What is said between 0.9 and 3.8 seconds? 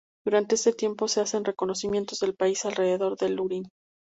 se hacen reconocimientos del país alrededor de Lurín.